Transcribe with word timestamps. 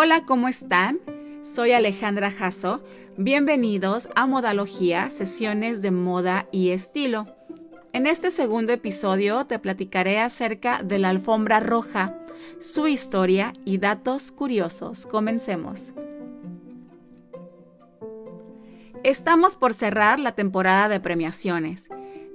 Hola, 0.00 0.24
¿cómo 0.24 0.46
están? 0.46 1.00
Soy 1.42 1.72
Alejandra 1.72 2.30
Jasso. 2.30 2.84
Bienvenidos 3.16 4.08
a 4.14 4.28
Modalogía, 4.28 5.10
sesiones 5.10 5.82
de 5.82 5.90
moda 5.90 6.46
y 6.52 6.70
estilo. 6.70 7.26
En 7.92 8.06
este 8.06 8.30
segundo 8.30 8.72
episodio 8.72 9.44
te 9.46 9.58
platicaré 9.58 10.20
acerca 10.20 10.84
de 10.84 11.00
la 11.00 11.08
alfombra 11.08 11.58
roja, 11.58 12.16
su 12.60 12.86
historia 12.86 13.52
y 13.64 13.78
datos 13.78 14.30
curiosos. 14.30 15.04
Comencemos. 15.04 15.92
Estamos 19.02 19.56
por 19.56 19.74
cerrar 19.74 20.20
la 20.20 20.36
temporada 20.36 20.88
de 20.88 21.00
premiaciones. 21.00 21.88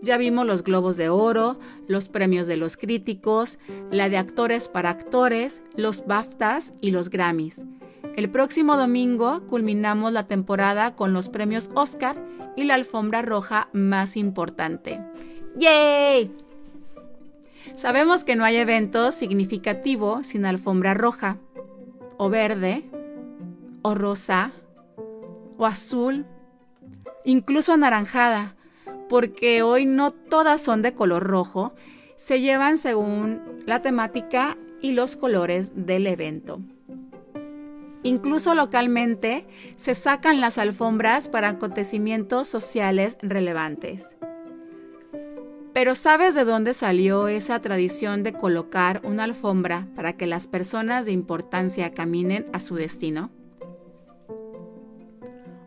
Ya 0.03 0.17
vimos 0.17 0.45
los 0.45 0.65
Globos 0.65 0.97
de 0.97 1.07
Oro, 1.07 1.57
los 1.87 2.09
premios 2.09 2.45
de 2.45 2.57
los 2.57 2.75
críticos, 2.75 3.57
la 3.89 4.09
de 4.09 4.17
actores 4.17 4.67
para 4.67 4.89
actores, 4.89 5.63
los 5.77 6.05
BAFTAs 6.05 6.73
y 6.81 6.91
los 6.91 7.09
Grammys. 7.09 7.63
El 8.17 8.29
próximo 8.29 8.75
domingo 8.75 9.47
culminamos 9.47 10.11
la 10.11 10.27
temporada 10.27 10.93
con 10.93 11.13
los 11.13 11.29
premios 11.29 11.71
Oscar 11.73 12.21
y 12.57 12.65
la 12.65 12.73
alfombra 12.73 13.21
roja 13.21 13.69
más 13.71 14.17
importante. 14.17 14.99
¡Yay! 15.55 16.35
Sabemos 17.73 18.25
que 18.25 18.35
no 18.35 18.43
hay 18.43 18.57
evento 18.57 19.09
significativo 19.09 20.25
sin 20.25 20.45
alfombra 20.45 20.93
roja, 20.93 21.37
o 22.17 22.29
verde, 22.29 22.83
o 23.83 23.95
rosa, 23.95 24.51
o 25.57 25.65
azul, 25.65 26.25
incluso 27.23 27.71
anaranjada, 27.71 28.57
porque 29.09 29.61
hoy 29.63 29.85
no 29.85 30.11
todas 30.11 30.61
son 30.61 30.81
de 30.81 30.93
color 30.93 31.23
rojo, 31.23 31.73
se 32.15 32.41
llevan 32.41 32.77
según 32.77 33.63
la 33.65 33.81
temática 33.81 34.57
y 34.81 34.91
los 34.91 35.17
colores 35.17 35.71
del 35.75 36.07
evento. 36.07 36.61
Incluso 38.03 38.53
localmente 38.53 39.45
se 39.75 39.95
sacan 39.95 40.41
las 40.41 40.57
alfombras 40.57 41.29
para 41.29 41.49
acontecimientos 41.49 42.47
sociales 42.47 43.17
relevantes. 43.21 44.17
Pero 45.73 45.95
¿sabes 45.95 46.35
de 46.35 46.43
dónde 46.43 46.73
salió 46.73 47.27
esa 47.27 47.59
tradición 47.59 48.21
de 48.21 48.33
colocar 48.33 49.01
una 49.03 49.23
alfombra 49.23 49.87
para 49.95 50.13
que 50.13 50.27
las 50.27 50.47
personas 50.47 51.05
de 51.07 51.13
importancia 51.13 51.93
caminen 51.93 52.45
a 52.53 52.59
su 52.59 52.75
destino? 52.75 53.31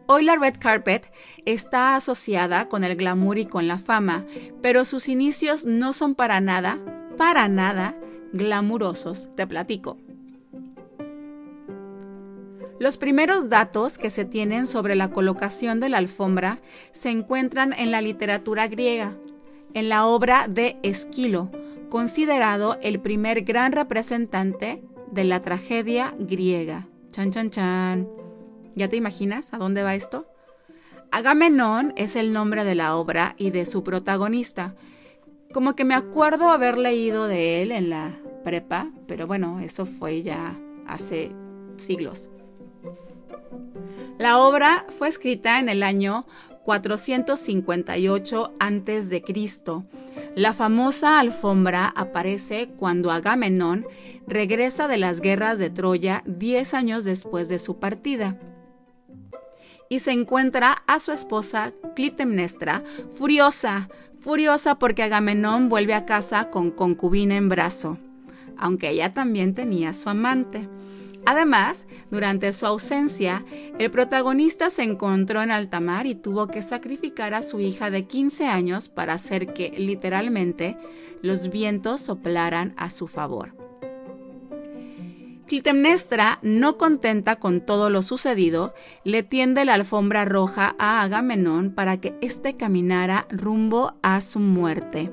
Hoy 0.09 0.25
la 0.25 0.37
red 0.37 0.55
carpet 0.59 1.11
está 1.47 1.97
asociada 1.97 2.69
con 2.69 2.85
el 2.85 2.95
glamour 2.95 3.39
y 3.39 3.47
con 3.47 3.67
la 3.67 3.79
fama, 3.79 4.25
pero 4.63 4.85
sus 4.85 5.09
inicios 5.09 5.67
no 5.67 5.93
son 5.93 6.15
para 6.15 6.41
nada, 6.41 6.79
para 7.17 7.49
nada 7.49 7.97
glamurosos, 8.33 9.29
te 9.35 9.47
platico. 9.47 9.99
Los 12.79 12.99
primeros 12.99 13.49
datos 13.49 13.99
que 13.99 14.11
se 14.11 14.25
tienen 14.25 14.67
sobre 14.67 14.95
la 14.95 15.11
colocación 15.11 15.81
de 15.81 15.89
la 15.89 15.99
alfombra 15.99 16.61
se 16.93 17.11
encuentran 17.11 17.73
en 17.73 17.91
la 17.91 18.01
literatura 18.01 18.69
griega, 18.69 19.17
en 19.75 19.89
la 19.89 20.07
obra 20.07 20.47
de 20.49 20.77
Esquilo, 20.85 21.51
considerado 21.89 22.79
el 22.81 23.01
primer 23.01 23.43
gran 23.43 23.73
representante 23.73 24.85
de 25.11 25.25
la 25.25 25.43
tragedia 25.43 26.15
griega. 26.19 26.87
Chan, 27.11 27.33
chan, 27.33 27.51
chan. 27.51 28.26
¿Ya 28.77 28.89
te 28.89 28.97
imaginas 28.97 29.55
a 29.55 29.59
dónde 29.59 29.83
va 29.83 29.95
esto? 29.95 30.27
Agamenón 31.11 31.95
es 31.97 32.15
el 32.15 32.35
nombre 32.35 32.63
de 32.63 32.75
la 32.75 32.95
obra 32.97 33.35
y 33.39 33.49
de 33.49 33.65
su 33.65 33.83
protagonista. 33.83 34.75
Como 35.55 35.75
que 35.75 35.87
me 35.87 35.95
acuerdo 35.95 36.51
haber 36.51 36.77
leído 36.77 37.27
de 37.27 37.63
él 37.63 37.73
en 37.73 37.89
la 37.89 38.19
prepa, 38.45 38.91
pero 39.09 39.27
bueno, 39.27 39.61
eso 39.61 39.87
fue 39.87 40.21
ya 40.21 40.59
hace 40.87 41.33
siglos. 41.79 42.29
La 44.19 44.41
obra 44.41 44.85
fue 44.99 45.09
escrita 45.09 45.59
en 45.59 45.71
el 45.71 45.83
año 45.83 46.27
458 46.65 48.53
a.C. 48.61 49.25
La 50.35 50.53
famosa 50.53 51.19
alfombra 51.19 51.95
aparece 51.97 52.69
cuando 52.77 53.11
Agamenón 53.11 53.87
regresa 54.27 54.87
de 54.87 54.99
las 54.99 55.23
guerras 55.23 55.59
de 55.59 55.71
Troya 55.71 56.23
10 56.27 56.75
años 56.75 57.05
después 57.05 57.49
de 57.49 57.59
su 57.59 57.79
partida 57.79 58.39
y 59.89 60.01
se 60.01 60.13
encuentra 60.13 60.83
a 60.87 60.99
su 61.01 61.13
esposa 61.13 61.73
Clitemnestra 61.95 62.83
furiosa, 63.17 63.89
furiosa 64.21 64.79
porque 64.79 65.03
Agamenón 65.03 65.69
vuelve 65.69 65.95
a 65.95 66.05
casa 66.05 66.51
con 66.51 66.71
concubina 66.71 67.37
en 67.37 67.49
brazo, 67.49 67.99
aunque 68.57 68.91
ella 68.91 69.15
también 69.15 69.55
tenía 69.55 69.93
su 69.93 70.09
amante. 70.09 70.69
Además, 71.29 71.89
durante 72.11 72.53
su 72.53 72.67
ausencia, 72.67 73.45
el 73.79 73.91
protagonista 73.91 74.71
se 74.71 74.85
encontró 74.85 75.43
en 75.43 75.51
alta 75.51 75.81
mar 75.81 76.07
y 76.07 76.15
tuvo 76.15 76.47
que 76.47 76.63
sacrificar 76.63 77.35
a 77.35 77.43
su 77.43 77.59
hija 77.59 77.91
de 77.91 78.05
15 78.05 78.47
años 78.47 78.89
para 78.89 79.15
hacer 79.15 79.53
que, 79.53 79.71
literalmente, 79.77 80.77
los 81.23 81.51
vientos 81.51 82.01
soplaran 82.01 82.75
a 82.77 82.91
su 82.91 83.09
favor. 83.09 83.66
Clitemnestra, 85.47 86.41
no 86.43 86.77
contenta 86.77 87.37
con 87.37 87.61
todo 87.61 87.89
lo 87.89 88.03
sucedido, 88.03 88.75
le 89.05 89.23
tiende 89.23 89.65
la 89.65 89.75
alfombra 89.75 90.25
roja 90.25 90.75
a 90.79 91.03
Agamenón 91.03 91.71
para 91.71 91.99
que 91.99 92.15
éste 92.21 92.57
caminara 92.57 93.27
rumbo 93.31 93.95
a 94.03 94.21
su 94.21 94.41
muerte. 94.41 95.13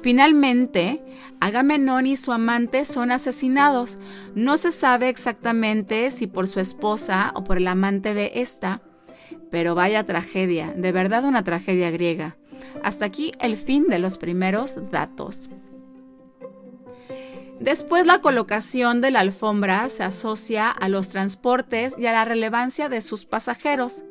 Finalmente, 0.00 1.02
Agamenón 1.40 2.06
y 2.06 2.16
su 2.16 2.30
amante 2.30 2.84
son 2.84 3.10
asesinados. 3.10 3.98
No 4.36 4.56
se 4.56 4.70
sabe 4.70 5.08
exactamente 5.08 6.12
si 6.12 6.28
por 6.28 6.46
su 6.46 6.60
esposa 6.60 7.32
o 7.34 7.42
por 7.42 7.56
el 7.56 7.66
amante 7.66 8.14
de 8.14 8.30
esta, 8.36 8.80
pero 9.50 9.74
vaya 9.74 10.04
tragedia, 10.04 10.72
de 10.76 10.92
verdad 10.92 11.24
una 11.24 11.42
tragedia 11.42 11.90
griega. 11.90 12.36
Hasta 12.84 13.06
aquí 13.06 13.32
el 13.40 13.56
fin 13.56 13.86
de 13.88 13.98
los 13.98 14.18
primeros 14.18 14.78
datos. 14.92 15.50
Después 17.62 18.06
la 18.06 18.20
colocación 18.20 19.00
de 19.00 19.12
la 19.12 19.20
alfombra 19.20 19.88
se 19.88 20.02
asocia 20.02 20.68
a 20.68 20.88
los 20.88 21.10
transportes 21.10 21.94
y 21.96 22.06
a 22.06 22.12
la 22.12 22.24
relevancia 22.24 22.88
de 22.88 23.00
sus 23.00 23.24
pasajeros. 23.24 24.02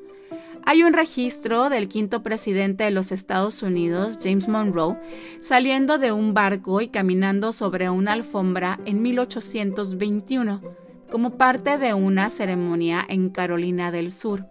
Hay 0.63 0.83
un 0.83 0.93
registro 0.93 1.69
del 1.69 1.89
quinto 1.89 2.23
presidente 2.23 2.85
de 2.85 2.91
los 2.91 3.11
Estados 3.11 3.61
Unidos, 3.61 4.19
James 4.23 4.47
Monroe, 4.47 4.97
saliendo 5.41 5.97
de 5.97 6.13
un 6.13 6.33
barco 6.33 6.79
y 6.79 6.87
caminando 6.87 7.51
sobre 7.51 7.89
una 7.89 8.13
alfombra 8.13 8.79
en 8.85 9.01
1821, 9.01 10.61
como 11.09 11.31
parte 11.31 11.77
de 11.77 11.93
una 11.93 12.29
ceremonia 12.29 13.05
en 13.05 13.29
Carolina 13.31 13.91
del 13.91 14.13
Sur. 14.13 14.45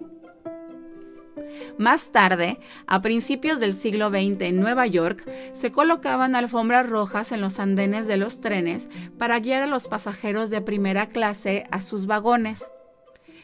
Más 1.78 2.12
tarde, 2.12 2.58
a 2.86 3.00
principios 3.00 3.60
del 3.60 3.74
siglo 3.74 4.10
XX 4.10 4.40
en 4.42 4.60
Nueva 4.60 4.86
York, 4.86 5.28
se 5.52 5.72
colocaban 5.72 6.34
alfombras 6.34 6.88
rojas 6.88 7.32
en 7.32 7.40
los 7.40 7.58
andenes 7.58 8.06
de 8.06 8.16
los 8.16 8.40
trenes 8.40 8.88
para 9.18 9.40
guiar 9.40 9.62
a 9.62 9.66
los 9.66 9.88
pasajeros 9.88 10.50
de 10.50 10.60
primera 10.60 11.08
clase 11.08 11.66
a 11.70 11.80
sus 11.80 12.06
vagones. 12.06 12.70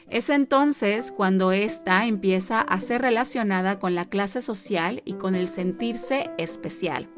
Es 0.09 0.31
entonces 0.31 1.11
cuando 1.11 1.51
ésta 1.51 2.07
empieza 2.07 2.61
a 2.61 2.81
ser 2.81 3.03
relacionada 3.03 3.79
con 3.79 3.95
la 3.95 4.05
clase 4.05 4.41
social 4.41 5.03
y 5.05 5.15
con 5.15 5.35
el 5.35 5.49
sentirse 5.49 6.31
especial. 6.39 7.09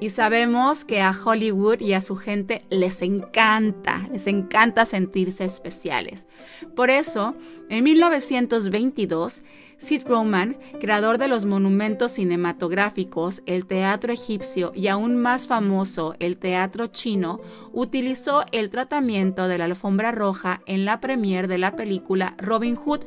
Y 0.00 0.08
sabemos 0.08 0.86
que 0.86 1.02
a 1.02 1.12
Hollywood 1.12 1.80
y 1.80 1.92
a 1.92 2.00
su 2.00 2.16
gente 2.16 2.64
les 2.70 3.02
encanta, 3.02 4.08
les 4.10 4.26
encanta 4.26 4.86
sentirse 4.86 5.44
especiales. 5.44 6.26
Por 6.74 6.88
eso, 6.88 7.34
en 7.68 7.84
1922, 7.84 9.42
Sid 9.76 10.06
Roman, 10.06 10.56
creador 10.80 11.18
de 11.18 11.28
los 11.28 11.44
monumentos 11.44 12.12
cinematográficos, 12.12 13.42
el 13.44 13.66
teatro 13.66 14.10
egipcio 14.10 14.72
y 14.74 14.88
aún 14.88 15.18
más 15.18 15.46
famoso, 15.46 16.14
el 16.18 16.38
teatro 16.38 16.86
chino, 16.86 17.40
utilizó 17.72 18.44
el 18.52 18.70
tratamiento 18.70 19.48
de 19.48 19.58
la 19.58 19.66
alfombra 19.66 20.12
roja 20.12 20.62
en 20.64 20.86
la 20.86 21.00
premier 21.00 21.46
de 21.46 21.58
la 21.58 21.76
película 21.76 22.34
Robin 22.38 22.74
Hood 22.74 23.04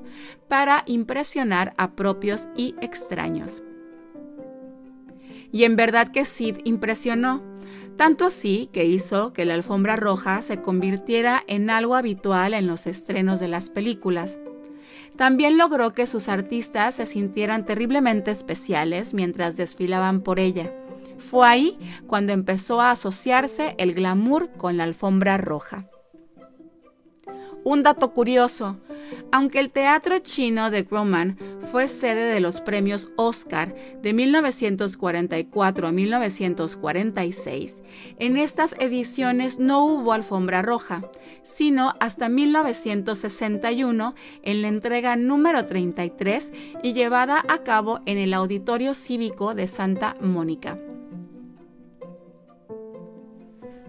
para 0.48 0.84
impresionar 0.86 1.74
a 1.78 1.92
propios 1.96 2.48
y 2.56 2.76
extraños. 2.82 3.64
Y 5.54 5.64
en 5.64 5.78
verdad 5.78 6.10
que 6.10 6.26
Sid 6.26 6.58
impresionó, 6.66 7.42
tanto 7.96 8.26
así 8.26 8.70
que 8.74 8.86
hizo 8.86 9.34
que 9.34 9.46
la 9.46 9.54
alfombra 9.54 9.96
roja 9.96 10.42
se 10.42 10.62
convirtiera 10.62 11.44
en 11.48 11.70
algo 11.70 11.96
habitual 11.96 12.56
en 12.56 12.66
los 12.66 12.88
estrenos 12.88 13.40
de 13.40 13.48
las 13.48 13.70
películas. 13.70 14.40
También 15.16 15.60
logró 15.60 15.94
que 15.94 16.08
sus 16.08 16.28
artistas 16.28 16.96
se 16.96 17.06
sintieran 17.06 17.66
terriblemente 17.66 18.32
especiales 18.32 19.14
mientras 19.14 19.56
desfilaban 19.56 20.22
por 20.22 20.40
ella. 20.40 20.74
Fue 21.20 21.48
ahí 21.48 21.78
cuando 22.08 22.34
empezó 22.34 22.82
a 22.82 22.90
asociarse 22.90 23.76
el 23.78 23.94
glamour 23.94 24.50
con 24.58 24.78
la 24.78 24.86
alfombra 24.86 25.38
roja. 25.38 25.88
Un 27.64 27.84
dato 27.84 28.12
curioso, 28.12 28.78
Aunque 29.32 29.60
el 29.60 29.72
teatro 29.72 30.20
chino 30.20 30.70
de 30.70 30.84
Grumman 30.84 31.38
fue 31.72 31.88
sede 31.88 32.32
de 32.34 32.40
los 32.40 32.62
premios 32.62 33.10
Oscar 33.16 33.76
de 34.02 34.14
1944 34.14 35.88
a 35.88 35.92
1946, 35.92 37.82
en 38.20 38.38
estas 38.38 38.76
ediciones 38.80 39.60
no 39.60 39.86
hubo 39.86 40.14
alfombra 40.14 40.62
roja, 40.62 41.04
sino 41.44 41.96
hasta 42.00 42.30
1961 42.30 44.16
en 44.44 44.62
la 44.62 44.68
entrega 44.68 45.16
número 45.16 45.66
33 45.66 46.54
y 46.84 46.94
llevada 46.94 47.44
a 47.48 47.64
cabo 47.64 48.02
en 48.06 48.18
el 48.18 48.34
Auditorio 48.34 48.94
Cívico 48.94 49.56
de 49.56 49.68
Santa 49.68 50.16
Mónica. 50.22 50.78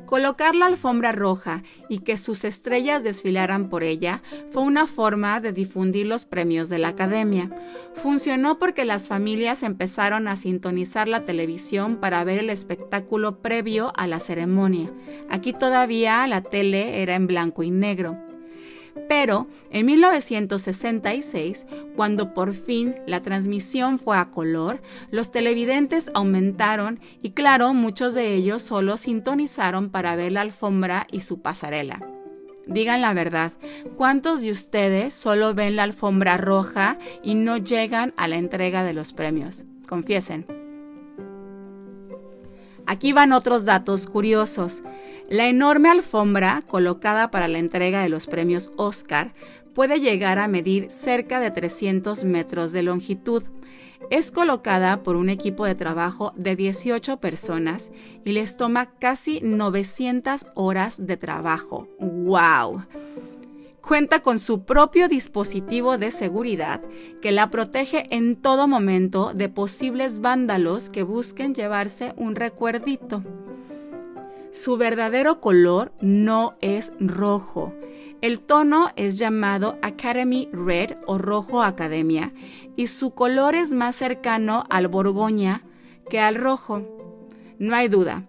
Colocar 0.07 0.55
la 0.55 0.67
alfombra 0.67 1.13
roja 1.13 1.63
y 1.89 2.01
que 2.01 2.19
sus 2.19 2.45
estrellas 2.45 3.05
desfilaran 3.05 3.69
por 3.69 3.83
ella 3.83 4.23
fue 4.51 4.63
una 4.63 4.87
forma 4.87 5.41
de 5.41 5.53
difundir 5.53 6.07
los 6.07 6.25
premios 6.25 6.69
de 6.69 6.79
la 6.79 6.89
Academia. 6.89 7.51
Funcionó 7.95 8.59
porque 8.59 8.85
las 8.85 9.09
familias 9.09 9.63
empezaron 9.63 10.29
a 10.29 10.37
sintonizar 10.37 11.09
la 11.09 11.25
televisión 11.25 11.97
para 11.97 12.23
ver 12.25 12.39
el 12.39 12.51
espectáculo 12.51 13.41
previo 13.41 13.93
a 13.97 14.07
la 14.07 14.21
ceremonia. 14.21 14.93
Aquí 15.31 15.53
todavía 15.53 16.27
la 16.27 16.43
tele 16.43 17.03
era 17.03 17.15
en 17.15 17.27
blanco 17.27 17.63
y 17.63 17.71
negro. 17.71 18.24
Pero 19.09 19.49
en 19.71 19.87
1966, 19.87 21.67
cuando 21.97 22.35
por 22.35 22.55
fin 22.55 22.95
la 23.07 23.23
transmisión 23.23 23.99
fue 23.99 24.17
a 24.17 24.31
color, 24.31 24.81
los 25.11 25.31
televidentes 25.31 26.11
aumentaron 26.15 27.01
y 27.23 27.31
claro, 27.31 27.75
muchos 27.75 28.15
de 28.15 28.35
ellos 28.35 28.63
solo 28.63 28.97
sintonizaron 28.97 29.91
para 29.91 30.17
ver 30.17 30.33
la 30.33 30.43
alfombra 30.43 31.07
y 31.11 31.21
su 31.21 31.41
pasarela. 31.41 32.01
Digan 32.67 33.03
la 33.03 33.13
verdad, 33.13 33.53
¿cuántos 33.97 34.41
de 34.41 34.51
ustedes 34.51 35.15
solo 35.15 35.55
ven 35.55 35.77
la 35.77 35.83
alfombra 35.83 36.39
roja 36.39 36.99
y 37.23 37.35
no 37.35 37.59
llegan 37.59 38.15
a 38.17 38.27
la 38.27 38.37
entrega 38.37 38.85
de 38.85 38.95
los 38.95 39.13
premios? 39.13 39.65
Confiesen. 39.87 40.47
Aquí 42.87 43.13
van 43.13 43.33
otros 43.33 43.65
datos 43.65 44.07
curiosos. 44.07 44.83
La 45.29 45.49
enorme 45.49 45.89
alfombra 45.89 46.63
colocada 46.67 47.31
para 47.31 47.49
la 47.49 47.59
entrega 47.59 48.03
de 48.03 48.09
los 48.09 48.27
premios 48.27 48.71
Oscar 48.77 49.33
puede 49.75 50.01
llegar 50.01 50.39
a 50.39 50.49
medir 50.49 50.91
cerca 50.91 51.41
de 51.41 51.51
300 51.51 52.25
metros 52.25 52.73
de 52.73 52.83
longitud. 52.83 53.43
Es 54.11 54.31
colocada 54.31 55.03
por 55.03 55.17
un 55.17 55.31
equipo 55.31 55.65
de 55.65 55.75
trabajo 55.75 56.33
de 56.37 56.57
18 56.57 57.17
personas 57.19 57.91
y 58.25 58.33
les 58.33 58.57
toma 58.59 58.87
casi 58.99 59.41
900 59.41 60.47
horas 60.55 61.07
de 61.07 61.17
trabajo. 61.17 61.89
¡Wow! 61.99 62.85
Cuenta 63.87 64.21
con 64.21 64.39
su 64.39 64.65
propio 64.65 65.09
dispositivo 65.09 65.99
de 65.99 66.11
seguridad 66.11 66.81
que 67.21 67.33
la 67.33 67.51
protege 67.51 68.07
en 68.09 68.37
todo 68.37 68.67
momento 68.67 69.33
de 69.35 69.51
posibles 69.51 70.23
vándalos 70.23 70.89
que 70.89 71.03
busquen 71.03 71.55
llevarse 71.55 72.15
un 72.17 72.35
recuerdito. 72.35 73.23
Su 74.53 74.79
verdadero 74.79 75.43
color 75.43 75.93
no 76.01 76.55
es 76.63 76.95
rojo. 76.99 77.75
El 78.23 78.41
tono 78.41 78.91
es 78.97 79.19
llamado 79.19 79.79
Academy 79.83 80.49
Red 80.51 80.97
o 81.07 81.19
rojo 81.19 81.63
academia 81.63 82.33
y 82.77 82.87
su 82.87 83.11
color 83.11 83.55
es 83.55 83.73
más 83.73 83.97
cercano 83.97 84.65
al 84.71 84.89
borgoña 84.89 85.63
que 86.09 86.21
al 86.21 86.37
rojo. 86.37 86.83
No 87.59 87.77
hay 87.77 87.89
duda, 87.89 88.25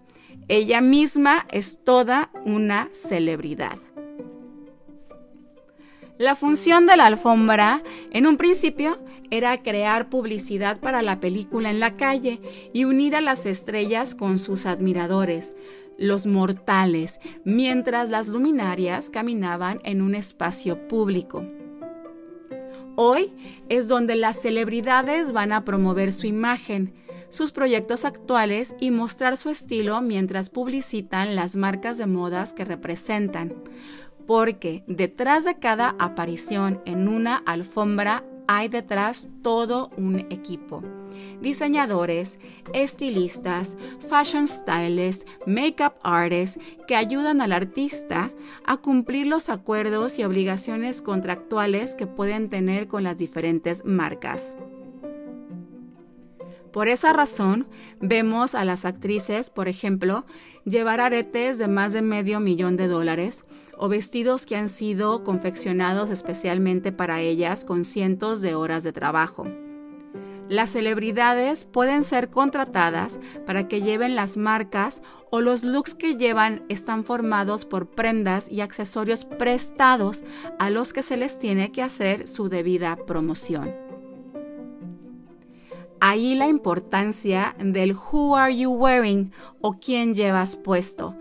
ella 0.49 0.81
misma 0.81 1.45
es 1.49 1.81
toda 1.81 2.29
una 2.43 2.89
celebridad. 2.91 3.77
La 6.17 6.35
función 6.35 6.85
de 6.87 6.95
la 6.95 7.07
alfombra, 7.07 7.83
en 8.11 8.25
un 8.25 8.37
principio, 8.37 8.99
era 9.31 9.61
crear 9.61 10.09
publicidad 10.09 10.79
para 10.79 11.01
la 11.01 11.19
película 11.19 11.69
en 11.69 11.81
la 11.81 11.97
calle 11.97 12.39
y 12.73 12.85
unir 12.85 13.17
a 13.17 13.21
las 13.21 13.45
estrellas 13.45 14.15
con 14.15 14.39
sus 14.39 14.65
admiradores, 14.65 15.53
los 15.97 16.25
mortales, 16.25 17.19
mientras 17.43 18.09
las 18.09 18.29
luminarias 18.29 19.09
caminaban 19.09 19.81
en 19.83 20.01
un 20.01 20.15
espacio 20.15 20.87
público. 20.87 21.45
Hoy 22.95 23.33
es 23.67 23.89
donde 23.89 24.15
las 24.15 24.41
celebridades 24.41 25.33
van 25.33 25.51
a 25.51 25.65
promover 25.65 26.13
su 26.13 26.27
imagen, 26.27 26.93
sus 27.27 27.51
proyectos 27.51 28.05
actuales 28.05 28.77
y 28.79 28.91
mostrar 28.91 29.35
su 29.35 29.49
estilo 29.49 29.99
mientras 30.01 30.49
publicitan 30.49 31.35
las 31.35 31.57
marcas 31.57 31.97
de 31.97 32.05
modas 32.05 32.53
que 32.53 32.63
representan. 32.63 33.53
Porque 34.27 34.83
detrás 34.87 35.45
de 35.45 35.59
cada 35.59 35.95
aparición 35.99 36.81
en 36.85 37.07
una 37.07 37.37
alfombra 37.37 38.23
hay 38.47 38.67
detrás 38.67 39.29
todo 39.41 39.89
un 39.97 40.19
equipo. 40.29 40.83
Diseñadores, 41.41 42.39
estilistas, 42.73 43.77
fashion 44.09 44.47
stylists, 44.47 45.25
makeup 45.45 45.93
artists 46.03 46.59
que 46.87 46.95
ayudan 46.95 47.41
al 47.41 47.51
artista 47.51 48.31
a 48.65 48.77
cumplir 48.77 49.27
los 49.27 49.49
acuerdos 49.49 50.17
y 50.19 50.23
obligaciones 50.23 51.01
contractuales 51.01 51.95
que 51.95 52.07
pueden 52.07 52.49
tener 52.49 52.87
con 52.87 53.03
las 53.03 53.17
diferentes 53.17 53.85
marcas. 53.85 54.53
Por 56.71 56.89
esa 56.89 57.13
razón, 57.13 57.67
vemos 58.01 58.53
a 58.53 58.65
las 58.65 58.83
actrices, 58.83 59.49
por 59.49 59.69
ejemplo, 59.69 60.25
llevar 60.65 60.99
aretes 60.99 61.57
de 61.57 61.69
más 61.69 61.93
de 61.93 62.01
medio 62.01 62.41
millón 62.41 62.75
de 62.75 62.87
dólares 62.87 63.45
o 63.77 63.89
vestidos 63.89 64.45
que 64.45 64.55
han 64.55 64.67
sido 64.67 65.23
confeccionados 65.23 66.09
especialmente 66.09 66.91
para 66.91 67.21
ellas 67.21 67.65
con 67.65 67.85
cientos 67.85 68.41
de 68.41 68.55
horas 68.55 68.83
de 68.83 68.93
trabajo. 68.93 69.45
Las 70.47 70.71
celebridades 70.71 71.65
pueden 71.65 72.03
ser 72.03 72.29
contratadas 72.29 73.19
para 73.47 73.67
que 73.67 73.81
lleven 73.81 74.15
las 74.15 74.37
marcas 74.37 75.01
o 75.31 75.41
los 75.41 75.63
looks 75.63 75.95
que 75.95 76.17
llevan 76.17 76.63
están 76.69 77.03
formados 77.03 77.65
por 77.65 77.89
prendas 77.89 78.51
y 78.51 78.61
accesorios 78.61 79.25
prestados 79.25 80.23
a 80.59 80.69
los 80.69 80.93
que 80.93 81.01
se 81.01 81.17
les 81.17 81.39
tiene 81.39 81.71
que 81.71 81.81
hacer 81.81 82.27
su 82.27 82.47
debida 82.47 82.95
promoción. 83.07 83.73
Ahí 85.99 86.35
la 86.35 86.47
importancia 86.47 87.55
del 87.57 87.95
who 87.95 88.35
are 88.35 88.55
you 88.55 88.69
wearing 88.69 89.31
o 89.61 89.79
quién 89.79 90.13
llevas 90.13 90.55
puesto, 90.55 91.15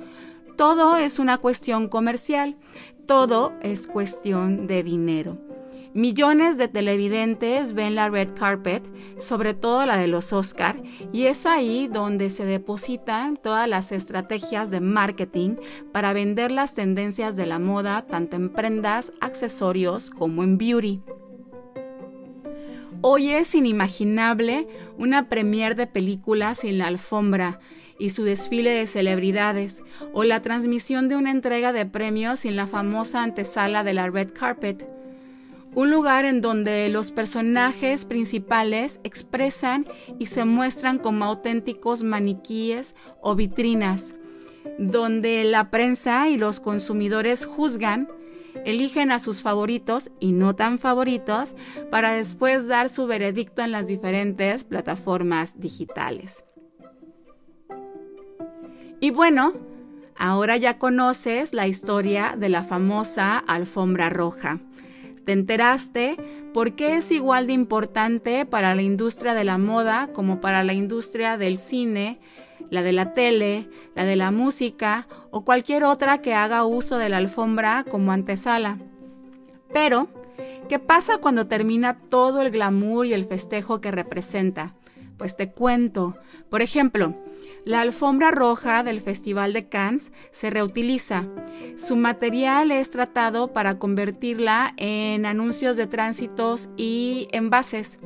todo 0.56 0.96
es 0.96 1.18
una 1.18 1.38
cuestión 1.38 1.88
comercial, 1.88 2.56
todo 3.06 3.52
es 3.62 3.86
cuestión 3.86 4.66
de 4.66 4.82
dinero. 4.82 5.38
Millones 5.94 6.58
de 6.58 6.66
televidentes 6.66 7.72
ven 7.72 7.94
la 7.94 8.08
red 8.08 8.30
carpet, 8.34 8.82
sobre 9.16 9.54
todo 9.54 9.86
la 9.86 9.96
de 9.96 10.08
los 10.08 10.32
Oscar, 10.32 10.82
y 11.12 11.26
es 11.26 11.46
ahí 11.46 11.86
donde 11.86 12.30
se 12.30 12.44
depositan 12.44 13.36
todas 13.36 13.68
las 13.68 13.92
estrategias 13.92 14.72
de 14.72 14.80
marketing 14.80 15.54
para 15.92 16.12
vender 16.12 16.50
las 16.50 16.74
tendencias 16.74 17.36
de 17.36 17.46
la 17.46 17.60
moda, 17.60 18.06
tanto 18.06 18.34
en 18.34 18.48
prendas, 18.50 19.12
accesorios 19.20 20.10
como 20.10 20.42
en 20.42 20.58
beauty. 20.58 21.00
Hoy 23.00 23.30
es 23.30 23.54
inimaginable 23.54 24.66
una 24.98 25.28
premier 25.28 25.76
de 25.76 25.86
películas 25.86 26.60
sin 26.60 26.78
la 26.78 26.88
alfombra, 26.88 27.60
y 27.98 28.10
su 28.10 28.24
desfile 28.24 28.70
de 28.70 28.86
celebridades, 28.86 29.82
o 30.12 30.24
la 30.24 30.42
transmisión 30.42 31.08
de 31.08 31.16
una 31.16 31.30
entrega 31.30 31.72
de 31.72 31.86
premios 31.86 32.44
en 32.44 32.56
la 32.56 32.66
famosa 32.66 33.22
antesala 33.22 33.84
de 33.84 33.94
la 33.94 34.10
Red 34.10 34.32
Carpet, 34.32 34.88
un 35.74 35.90
lugar 35.90 36.24
en 36.24 36.40
donde 36.40 36.88
los 36.88 37.10
personajes 37.10 38.04
principales 38.04 39.00
expresan 39.02 39.86
y 40.18 40.26
se 40.26 40.44
muestran 40.44 40.98
como 40.98 41.24
auténticos 41.24 42.02
maniquíes 42.02 42.94
o 43.20 43.34
vitrinas, 43.34 44.14
donde 44.78 45.44
la 45.44 45.70
prensa 45.70 46.28
y 46.28 46.36
los 46.36 46.60
consumidores 46.60 47.44
juzgan, 47.44 48.08
eligen 48.64 49.10
a 49.10 49.18
sus 49.18 49.42
favoritos 49.42 50.10
y 50.20 50.32
no 50.32 50.54
tan 50.54 50.78
favoritos 50.78 51.56
para 51.90 52.12
después 52.12 52.68
dar 52.68 52.88
su 52.88 53.06
veredicto 53.06 53.62
en 53.62 53.72
las 53.72 53.88
diferentes 53.88 54.62
plataformas 54.62 55.58
digitales. 55.60 56.44
Y 59.04 59.10
bueno, 59.10 59.52
ahora 60.16 60.56
ya 60.56 60.78
conoces 60.78 61.52
la 61.52 61.66
historia 61.66 62.36
de 62.38 62.48
la 62.48 62.62
famosa 62.62 63.36
alfombra 63.36 64.08
roja. 64.08 64.60
¿Te 65.26 65.32
enteraste 65.32 66.16
por 66.54 66.72
qué 66.72 66.96
es 66.96 67.12
igual 67.12 67.46
de 67.46 67.52
importante 67.52 68.46
para 68.46 68.74
la 68.74 68.80
industria 68.80 69.34
de 69.34 69.44
la 69.44 69.58
moda 69.58 70.08
como 70.14 70.40
para 70.40 70.64
la 70.64 70.72
industria 70.72 71.36
del 71.36 71.58
cine, 71.58 72.18
la 72.70 72.80
de 72.80 72.92
la 72.92 73.12
tele, 73.12 73.68
la 73.94 74.06
de 74.06 74.16
la 74.16 74.30
música 74.30 75.06
o 75.30 75.44
cualquier 75.44 75.84
otra 75.84 76.22
que 76.22 76.32
haga 76.32 76.64
uso 76.64 76.96
de 76.96 77.10
la 77.10 77.18
alfombra 77.18 77.84
como 77.84 78.10
antesala? 78.10 78.78
Pero, 79.70 80.08
¿qué 80.70 80.78
pasa 80.78 81.18
cuando 81.18 81.46
termina 81.46 81.98
todo 82.08 82.40
el 82.40 82.50
glamour 82.50 83.04
y 83.04 83.12
el 83.12 83.26
festejo 83.26 83.82
que 83.82 83.90
representa? 83.90 84.72
Pues 85.18 85.36
te 85.36 85.52
cuento. 85.52 86.16
Por 86.48 86.62
ejemplo, 86.62 87.14
La 87.64 87.80
alfombra 87.80 88.30
roja 88.30 88.82
del 88.82 89.00
Festival 89.00 89.54
de 89.54 89.68
Cannes 89.70 90.12
se 90.32 90.50
reutiliza. 90.50 91.24
Su 91.76 91.96
material 91.96 92.70
es 92.70 92.90
tratado 92.90 93.54
para 93.54 93.78
convertirla 93.78 94.74
en 94.76 95.24
anuncios 95.24 95.78
de 95.78 95.86
tránsitos 95.86 96.68
y 96.76 97.28
envases. 97.32 98.00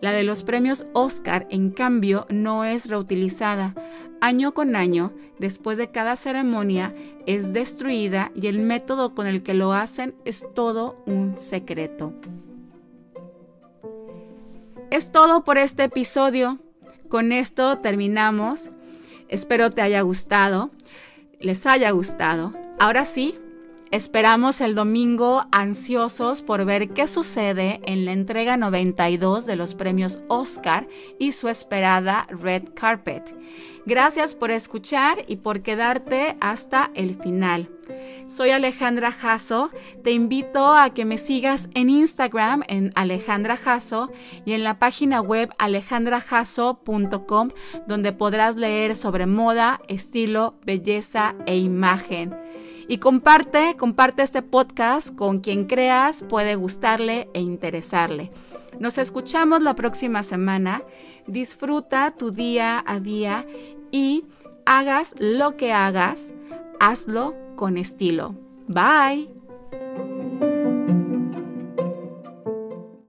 La 0.00 0.12
de 0.12 0.22
los 0.22 0.42
premios 0.42 0.86
Oscar, 0.94 1.46
en 1.50 1.70
cambio, 1.70 2.26
no 2.30 2.64
es 2.64 2.88
reutilizada. 2.88 3.74
Año 4.22 4.54
con 4.54 4.74
año, 4.74 5.12
después 5.38 5.76
de 5.76 5.90
cada 5.90 6.16
ceremonia, 6.16 6.94
es 7.26 7.52
destruida 7.52 8.32
y 8.34 8.46
el 8.46 8.58
método 8.60 9.14
con 9.14 9.26
el 9.26 9.42
que 9.42 9.52
lo 9.52 9.74
hacen 9.74 10.14
es 10.24 10.46
todo 10.54 11.02
un 11.04 11.38
secreto. 11.38 12.14
Es 14.90 15.12
todo 15.12 15.44
por 15.44 15.58
este 15.58 15.84
episodio. 15.84 16.58
Con 17.10 17.32
esto 17.32 17.78
terminamos. 17.80 18.70
Espero 19.28 19.70
te 19.70 19.82
haya 19.82 20.00
gustado, 20.02 20.70
les 21.40 21.66
haya 21.66 21.90
gustado. 21.90 22.52
Ahora 22.78 23.04
sí, 23.04 23.38
esperamos 23.90 24.60
el 24.60 24.74
domingo 24.74 25.46
ansiosos 25.52 26.42
por 26.42 26.64
ver 26.64 26.90
qué 26.90 27.06
sucede 27.06 27.80
en 27.84 28.04
la 28.04 28.12
entrega 28.12 28.56
92 28.56 29.46
de 29.46 29.56
los 29.56 29.74
premios 29.74 30.20
Oscar 30.28 30.88
y 31.18 31.32
su 31.32 31.48
esperada 31.48 32.26
Red 32.28 32.70
Carpet. 32.74 33.34
Gracias 33.86 34.34
por 34.34 34.50
escuchar 34.50 35.24
y 35.28 35.36
por 35.36 35.62
quedarte 35.62 36.36
hasta 36.40 36.90
el 36.94 37.14
final. 37.14 37.68
Soy 38.26 38.50
Alejandra 38.50 39.12
Jasso. 39.12 39.70
Te 40.02 40.12
invito 40.12 40.74
a 40.74 40.90
que 40.90 41.04
me 41.04 41.18
sigas 41.18 41.68
en 41.74 41.90
Instagram 41.90 42.62
en 42.68 42.92
Alejandra 42.94 43.56
Jasso 43.56 44.10
y 44.44 44.52
en 44.52 44.64
la 44.64 44.78
página 44.78 45.20
web 45.20 45.50
alejandrajasso.com 45.58 47.50
donde 47.86 48.12
podrás 48.12 48.56
leer 48.56 48.96
sobre 48.96 49.26
moda, 49.26 49.80
estilo, 49.88 50.54
belleza 50.64 51.34
e 51.46 51.56
imagen. 51.58 52.34
Y 52.88 52.98
comparte, 52.98 53.76
comparte 53.76 54.22
este 54.22 54.42
podcast 54.42 55.14
con 55.14 55.40
quien 55.40 55.66
creas 55.66 56.22
puede 56.22 56.54
gustarle 56.56 57.28
e 57.34 57.40
interesarle. 57.40 58.30
Nos 58.78 58.98
escuchamos 58.98 59.62
la 59.62 59.74
próxima 59.74 60.22
semana. 60.22 60.82
Disfruta 61.26 62.10
tu 62.10 62.30
día 62.30 62.82
a 62.86 63.00
día 63.00 63.46
y 63.90 64.24
hagas 64.66 65.14
lo 65.18 65.56
que 65.56 65.72
hagas, 65.72 66.34
hazlo 66.80 67.43
con 67.54 67.76
estilo. 67.76 68.34
Bye. 68.68 69.43